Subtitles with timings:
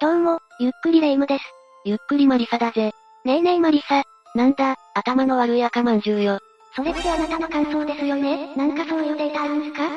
[0.00, 1.44] どうも、ゆっくりレ夢ムです。
[1.84, 2.92] ゆっくりマリサだぜ。
[3.26, 4.02] ねえねえマリサ。
[4.34, 6.38] なんだ、頭の悪い赤まんじゅうよ。
[6.74, 9.90] それってあなたの感想ですよねなんかそういうデータあるんすか？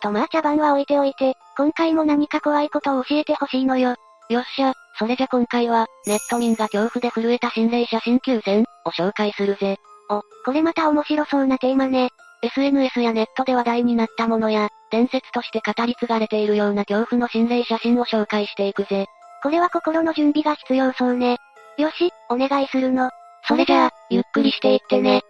[0.00, 3.96] とまあ茶番は置いておいて、今回も何か怖いことを教えてほしいのよ。
[4.30, 9.78] よっしゃ、それじゃ今回は、ネット民が恐怖で震えた心霊写真9000を紹介するぜ。
[10.10, 12.10] お、これまた面白そうなテーマね。
[12.42, 19.06] SNS やネットで話題になったものや、伝説として語り継がれているような恐怖の心霊写真を紹介していくぜ。
[19.42, 21.36] これは心の準備が必要そうね。
[21.78, 23.10] よし、お願いするの。
[23.46, 25.22] それじゃあ、ゆっくりしていってね。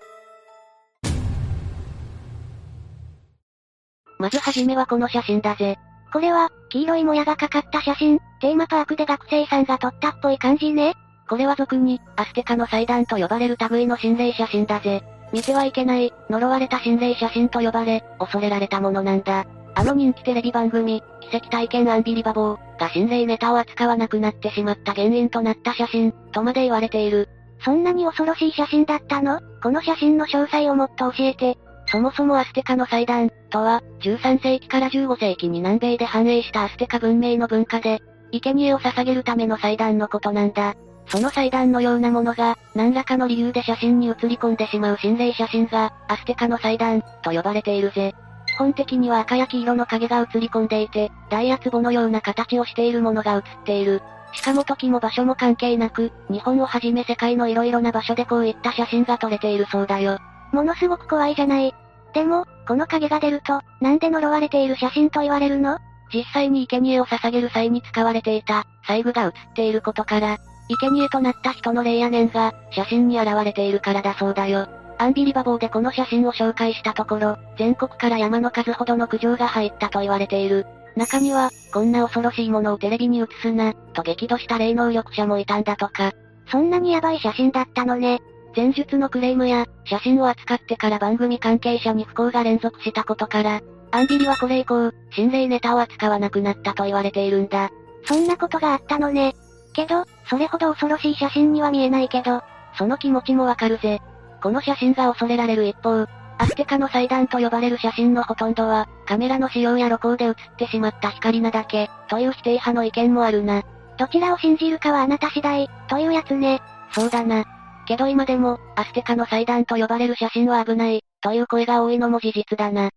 [4.19, 5.77] まずはじめはこの写真だぜ。
[6.13, 10.95] これは、黄色いもやがかかった写真、テーマパークで学生さんが撮ったっぽい感じね。
[11.29, 15.02] これは俗に、アステカの祭壇と呼ばれる類の心霊写真だぜ。
[15.32, 19.46] 見てはいけない、呪われた心霊写真と呼ばれ、恐れられたものなんだ。
[19.74, 27.29] あの人気テレビ番組、奇跡体験アンビリバボーが心霊ネタを扱わなくなってしまった原因となった写真、とまで言われている。
[27.65, 29.40] そんなに恐ろしい写真だったの？
[29.62, 31.59] この写真の詳細をもっと教えて。
[31.90, 40.74] そもそもアステカの祭壇、とは、13世紀から15世紀に南米で繁栄したアステカ文明の文化で、生贄を捧げるための祭壇のことなんだ。
[41.09, 48.14] その祭壇のようなものが、何らかの理由で写真に写り込んでしまう心霊写真が、アステカの祭壇、と呼ばれているぜ。
[48.46, 54.02] 基本的には赤や黄色の影が映り込んでいて、大圧壺のような形をしているものが映っている。
[54.32, 60.18] しかも時も場所も関係なく、日本をはじめ世界の色々な場所でこういった写真が撮れているそうだよ。
[60.52, 61.74] ものすごく怖いじゃない。
[62.12, 65.78] でも、この影が出ると、なんで呪われている写真と言われるの？
[66.12, 70.38] 実際に生贄を捧げる際に使われていた、細具が写っていることから、
[70.77, 74.69] 生贄となった人の霊や念が、写真に現れているからだそうだよ。
[74.99, 80.66] アンビリバボーでこの写真を紹介したところ、全国から山の数ほどの苦情が入ったと言われている。
[80.97, 86.12] 中には、こんな恐ろしいものをテレビに映すな、と激怒した霊能力者もいたんだとか。
[86.50, 88.19] そんなにヤバい写真だったのね。
[88.56, 93.60] 前述のクレームや、写真を扱ってから番組関係者に不幸が連続したことから、
[93.92, 97.71] アンビリはこれ以降、心霊ネタを扱わなくなったと言われているんだ。
[98.04, 99.34] そんなことがあったのね。
[99.72, 102.43] けど、それほど恐ろしい写真には見えないけど、
[102.77, 104.00] その気持ちもわかるぜ。
[104.43, 106.06] この写真が恐れられる一方、
[106.39, 113.62] アステカの祭壇と呼ばれる写真のほとんどは、カメラの使用や露光で写ってしまった光なだけ、という否定派の意見もあるな。
[113.99, 116.60] どちらを信じるかはあなた次第、というやつね。
[116.93, 117.45] そうだな。
[117.87, 122.91] けど今でも、アステカの祭壇と呼ばれる写真は危ない、という声が多いのも事実だな。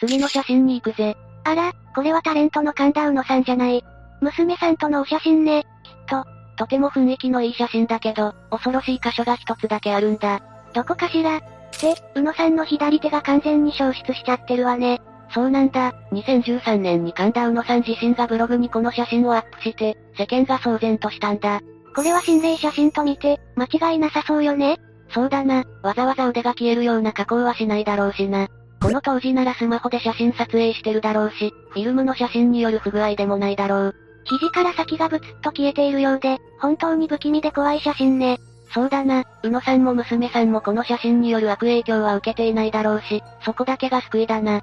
[0.00, 1.16] 次の写真に行くぜ。
[1.44, 3.84] あら、これはタレントの神田うのさんじゃない。
[4.20, 5.64] 娘さんとのお写真ね、
[6.04, 6.24] と。
[6.56, 10.40] とても雰囲気のいい写真だけど、恐ろしい箇所が一つだけあるんだ。
[10.72, 11.36] どこかしら？
[11.38, 11.40] っ
[11.78, 15.00] て、宇野さんの左手が完全に消失しちゃってるわね。
[15.30, 15.92] そうなんだ。
[16.12, 21.60] 2013年に神田うのさん自身がブログにこの写真をアップして、世間が騒然としたんだ。
[21.94, 24.78] これは心霊写真と見て、間違いなさそうよね
[25.10, 25.64] そうだな。
[25.82, 28.48] わざわざ腕が消えるような加工はしないだろうしな。
[28.80, 33.94] この当時ならスマホで写真撮影してるだろうし、フィルムの写真による不具合でもないだろう。
[34.24, 38.38] 肘から先がブツッと消えているようで、本当に不気味で怖い写真ね。
[38.72, 44.62] そうだな、宇野さんも娘さんもこの写真による悪影響は受けていないだろうし、そこだけが救いだな。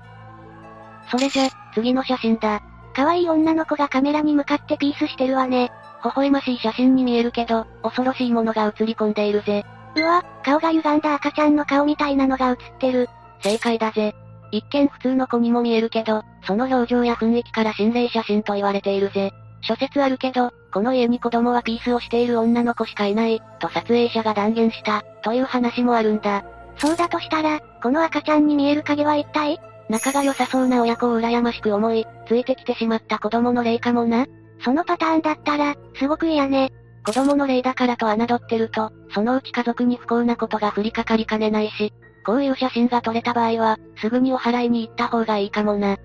[1.10, 2.62] それじゃ、次の写真だ。
[2.94, 5.72] 可愛い女の子がカメラに向かってピースしてるわね。
[6.04, 9.64] 微笑ましい写真に見えるけど、恐ろしいものが映り込んでいるぜ。
[9.96, 13.08] うわ、顔が歪んだ赤ちゃんの顔みたいなのが映ってる。
[13.42, 14.16] 正解だぜ。
[14.52, 19.32] 一見普通の子にも見えるけど、その表情や雰囲気から心霊写真と言われているぜ。
[19.62, 26.44] 諸説あるけど、この家に子供はピースをしている女の子しかいない、と撮影者が断言した、という話もあるんだ。
[26.78, 29.60] そうだとしたら、この赤ちゃんに見える影は一体？
[29.90, 34.26] 仲が良さそうな親子を羨ましく思い、ついてきてしまった子供の霊かもな。
[34.64, 36.72] そのパターンだったら、すごく嫌ね。
[37.06, 41.94] 子供の霊だからと侮ってると、そのうち家族に不幸なことが降りかかりかねないし、
[42.26, 45.98] こういう写真が撮れた場合は、すぐにお祓いに行った方がいいかもな。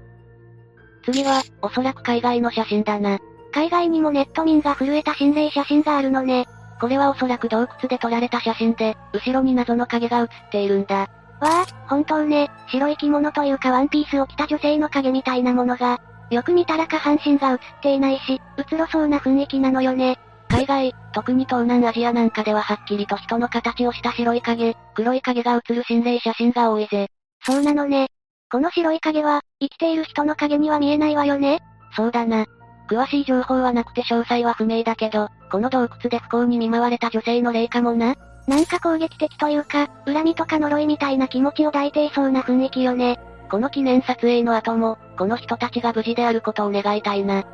[1.05, 3.19] 次は、おそらく海外の写真だな。
[3.57, 6.47] 海外にもネット民が震えた心霊写真があるのね。
[6.79, 10.97] これはおそらく洞窟で撮られた写真で、後ろに謎の影が写っているんだ。
[10.99, 11.09] わ
[11.41, 15.99] あ、本当ね、白い着物というかワンピースを着た女性の影みたいなものが、
[16.31, 20.19] よく見たら下半身が写っていないし、うつろそうな雰囲気なのよね。
[20.51, 27.09] 海外、特に東南アジアなんかでははっきりと人の形をした白い影、黒い影が写る心霊写真が多いぜ。
[27.43, 28.09] そうなのね。
[28.53, 31.61] この白い影は、生きている人の影には見えないわよね
[31.97, 32.45] そうだな。
[32.89, 38.15] 詳しい情報はなくて詳細は不明だけど、この洞窟で不幸に見舞われた女性の霊かもな。
[38.47, 43.19] なんか攻撃的というか、恨みとか呪いみたいな気持ちを抱いていそうな雰囲気よね。
[43.51, 47.45] この記念撮影の後も、この人たちが無事であることを願いたいな。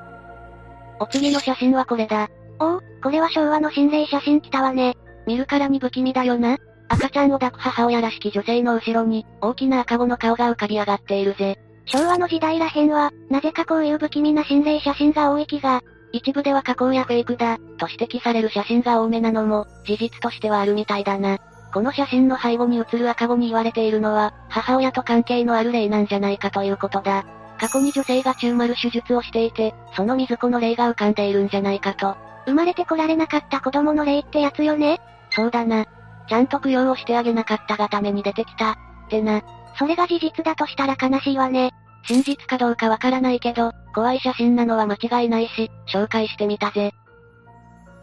[1.00, 2.29] お次の写真はこれだ。
[2.58, 4.96] おお、これは昭和の心霊写真来たわね。
[5.26, 6.58] 見るからに不気味だよな。
[6.88, 11.58] 赤ちゃんを抱く母親らしき女性の後ろに、大きな赤子の顔が浮かび上がっているぜ。
[11.87, 15.82] 昭和の時代らへんは、なぜかこういう不気味な心霊写真が多い気が。
[16.12, 21.38] 一部では加工やフェイクだ、と指摘される写真が多めなのも、事実としてはあるみたいだな。
[21.73, 27.25] この写真の背後に写る赤子に言われているのは、母親と関係のある霊なんじゃないかということだ。
[27.58, 32.17] 過去に女性が中丸手術をしていて、その水子の霊が浮かんでいるんじゃないかと。
[32.44, 35.00] 生まれてこられなかった子供の霊ってやつよね？
[35.31, 35.87] そうだな。
[36.29, 38.73] ちゃんと供養をしてあげなかったがために出てきた。
[38.73, 38.76] っ
[39.08, 39.43] てな。
[39.78, 41.72] それが事実だとしたら悲しいわね。
[42.04, 46.92] 真実かどうかわからないけど、怖い写真なのは間違いないし、紹介してみたぜ。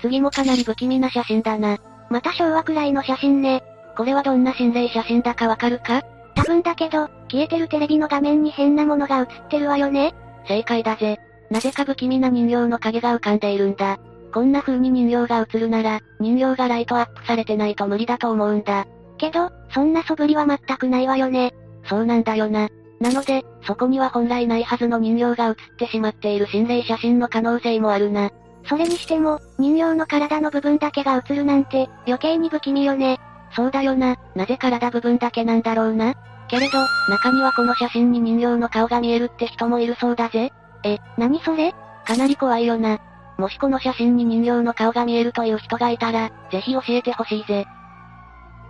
[0.01, 1.77] 次もかなり不気味な写真だな。
[2.09, 3.63] また昭和くらいの写真ね。
[3.97, 6.01] これはどんな心霊写真だかわかるか？
[6.35, 10.13] 多分だけど、消えてるテレビの画面に変なものが映ってるわよね
[10.47, 11.19] 正解だぜ。
[11.51, 13.97] なぜか不気味な人形の影が浮かんでいるんだ。
[14.33, 18.85] こんな風に人形が映るなら、人形がライトアップされてないと無理だと思うんだ。
[19.19, 21.53] けど、そんな素振りは全くないわよね。
[21.85, 22.69] そうなんだよな。
[22.99, 28.31] なので、そこには本来ないはずの人形が写ってしまっている心霊写真の可能性もあるな。
[28.67, 33.19] それにしても、人形の体の部分だけが映るなんて、余計に不気味よね。
[33.55, 36.13] そうだよな、なぜ体部分だけなんだろうな？
[36.47, 36.79] けれど、
[37.09, 40.51] 中にはこの写真に人形の顔が見えるって人もいるそうだぜ。
[40.83, 41.73] え、何それ？
[42.05, 42.99] かなり怖いよな。
[43.37, 47.65] もしこの写真に人形の顔が見えるという人がいたら、ぜひ教えてほしいぜ。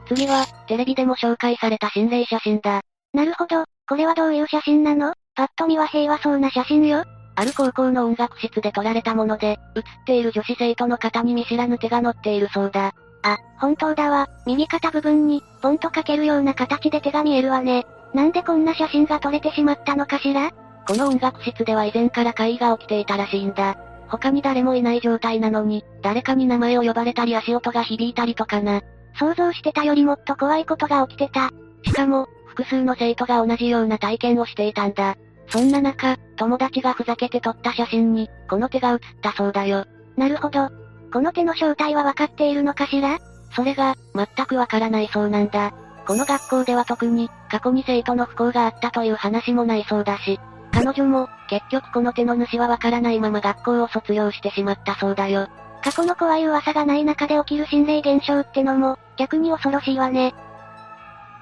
[0.10, 2.82] 次は、テレビでも紹介された心霊写真だ。
[3.14, 5.14] なるほど、これはどういう写真なの？
[5.36, 7.04] パッと見は平和そうな写真よ。
[7.36, 12.94] ある高校の音楽室で撮られたもので、写っている女子生徒の肩に見知らぬ手が乗っているそうだ。
[13.22, 14.28] あ、本当だわ。
[14.46, 17.86] 右肩部分に、ポンとかけるような形で手が見えるわね。
[18.14, 20.52] なんでこんな写真が撮れてしまったのかしら？
[20.88, 23.78] この音楽室では以前から会議が起きていたらしいんだ。
[24.08, 28.82] 他に誰もいない状態なのに、誰かに名前を呼ばれたり足音が響いたりとかな。
[29.19, 31.51] 想像してたよりもっと怖いことが起きてた。
[31.83, 35.16] しかも、複数の生徒が同じような体験をしていたんだ。
[35.50, 39.86] そんな中、友達がふざけて撮った写真に、この手が写ったそうだよ。
[40.16, 40.69] なるほど。
[41.12, 43.19] この手の正体はわかっているのかしら？
[43.56, 45.74] それが、全くわからないそうなんだ。
[46.06, 50.39] この学校では特に、過去に生徒の不幸があったという話もないそうだし、
[50.72, 55.48] 彼女も、結局この手の主はわからないまま学校を卒業してしまったそうだよ。
[55.83, 60.33] 過去の怖い噂がない中で起きる心霊現象ってのも、逆に恐ろしいわね。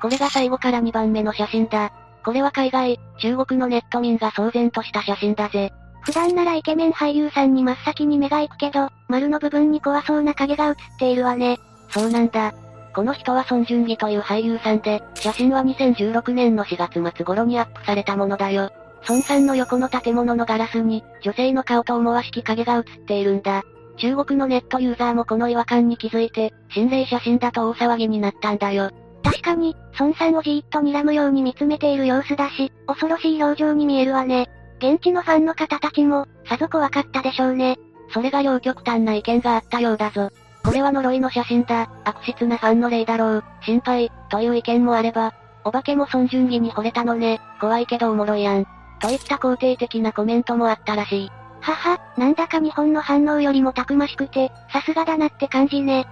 [0.02, 1.94] これが最後から2番目の写真だ。
[2.26, 5.72] これは海外、中国のネット民が騒然とした写真だぜ。
[6.02, 11.60] 普段ならイケメン俳優さんに真っ先に目が行くけど、丸の部分に怖そうな影が写っているわね。
[11.90, 12.54] そうなんだ。
[12.96, 18.72] この人は孫淳義という俳優さんで、写真は2016年の4月末頃にアップされたものだよ。
[19.08, 23.64] 孫さんの横の建物のガラスに、女性の顔と思わしき影が写っているんだ。
[23.98, 28.92] 中国のネットユーザーもこの違和感に気づいて、心霊写真だと大騒ぎになったんだよ。
[29.24, 34.48] 確かに、孫さんをじーっと睨むように見つめている様子だし、恐ろしい表情に見えるわね。
[34.80, 37.78] 現地のファンの方たちも、さぞ怖かったでしょうね。
[38.14, 40.30] それが両極端な意見があったようだぞ。
[40.64, 45.34] これは呪いの写真だ、悪質なファンの例だろう、心配、という意見もあれば、
[45.64, 48.66] お化けも孫順義に惚れたのね、怖いけどおもろいやん。
[49.00, 51.32] といった肯定的なコメントもあったらしい。
[51.68, 56.06] はは、なんだか日本の反応よりもたくましくて、さすがだなって感じね。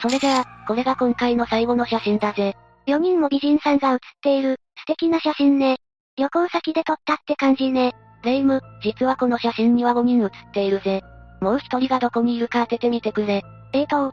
[0.00, 2.54] それじゃあ、これが今回の最後の写真だぜ。
[2.86, 5.78] 4人も美人さんが写っている、素敵な写真ね。
[6.16, 7.94] 旅行先で撮ったって感じね。
[8.22, 11.02] レイム、実はこの写真には5人写っているぜ。
[11.40, 13.42] もう一人がどこにいるか当ててみてくれ。
[13.72, 14.12] えーと、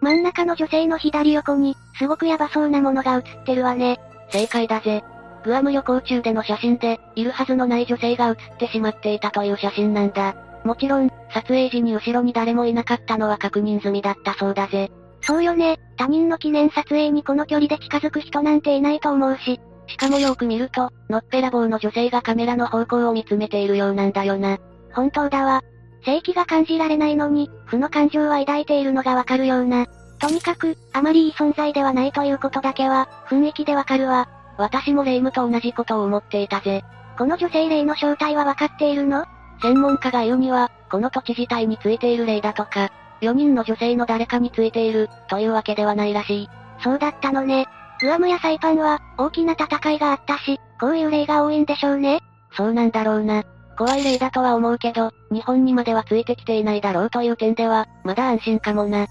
[0.00, 4.00] 真ん中の女性の左横に、すごくヤバそうなものが写ってるわね。
[4.30, 5.04] 正解だぜ。
[5.42, 10.34] グアム旅行中での写真で、いるはずのない女性が写ってしまっていたという写真なんだ。
[10.64, 14.90] もちろん、撮影時に後ろに誰もいなかったのは確認済みだったそうだぜ。
[15.22, 19.60] そうよね、他人の記念撮影にこの距離で近づく人なんていないと思うし。
[19.86, 24.58] しかもよく見ると、のっぺらぼうの女性がカメラの方向を見つめているようなんだよな。
[24.92, 25.62] 本当だわ。
[26.04, 29.86] 正気が感じられないのに、負の感情は抱いているのがわかるような。
[30.20, 34.28] とにかく、あまりいい存在ではないということだけは、雰囲気でわかるわ。
[34.56, 36.84] 私もレイムと同じことを思っていたぜ。
[37.18, 39.24] この女性霊の正体はわかっているの？
[39.62, 42.90] 専門家が言うには、この土地自体についている霊だとか、
[43.20, 46.48] 4人の女性の誰かについている、というわけではないらしい。
[46.82, 47.66] そうだったのね。
[48.00, 52.20] グアムやサイパンは、大きな戦いがあったし、こういう例が多いんでしょうね。
[52.52, 53.44] そうなんだろうな。
[53.76, 59.06] 怖い例だとは思うけど、日本にまではついてきていないだろうという点では、まだ安心かもな。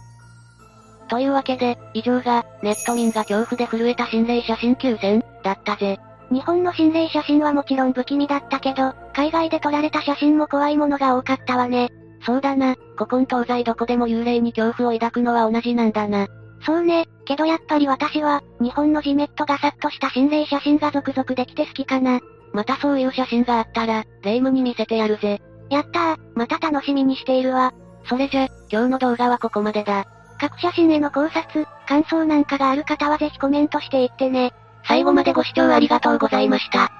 [1.10, 6.00] というわけで、以上が、ネット民が恐怖で震えた心霊写真9000、だったぜ。
[6.32, 11.90] 日本の心霊写真はもちろん不気味だったけど、海外で撮られた写真も怖いものが多かったわね。
[12.26, 16.28] そうだな、古今東西どこでも幽霊に恐怖を抱くのは同じなんだな。
[16.66, 22.20] そうね、けどやっぱり私は、日本のジメッとガサッとした心霊写真が続々できて好きかな。
[22.54, 25.42] またそういう写真があったら、霊夢に見せてやるぜ。
[25.70, 27.74] やったー、また楽しみにしているわ。
[28.06, 30.06] それじゃ、今日の動画はここまでだ。
[30.40, 34.54] 各写真への考察、感想なんかがある方はぜひコメントしていってね。
[34.88, 36.99] 最後までご視聴ありがとうございました。